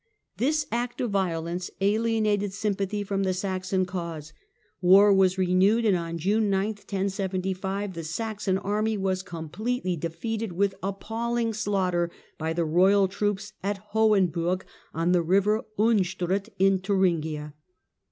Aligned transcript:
This 0.37 0.65
act 0.71 0.99
of 0.99 1.11
violence 1.11 1.69
alienated 1.79 2.53
sympathy 2.53 3.03
from 3.03 3.21
the 3.21 3.35
Saxon 3.35 3.85
cause. 3.85 4.33
War 4.81 5.13
was 5.13 5.37
renewed, 5.37 5.85
and 5.85 5.95
on 5.95 6.17
June 6.17 6.49
9, 6.49 6.69
1075, 6.69 7.93
the 7.93 8.03
Saxon 8.03 8.57
army 8.57 8.97
was 8.97 9.21
completely 9.21 9.95
defeated 9.95 10.53
with 10.53 10.73
appalling 10.81 11.53
slaughter 11.53 12.09
by 12.39 12.51
the 12.51 12.65
royal 12.65 13.07
troops 13.07 13.53
at 13.61 13.77
Hohenburg, 13.93 14.63
on 14.91 15.11
the 15.11 15.21
river 15.21 15.61
Battle 15.77 15.89
of 15.91 15.95
Unstrut 15.97 16.49
in 16.57 16.79
Thuringia. 16.79 17.53